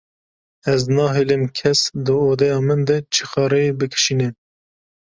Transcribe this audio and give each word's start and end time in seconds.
Ez 0.73 0.81
nahêlim 0.95 1.43
kes 1.57 1.81
di 2.05 2.15
odeya 2.29 2.59
min 2.67 2.81
de 2.87 2.97
çixareyê 3.13 3.71
bikişîne. 3.79 4.29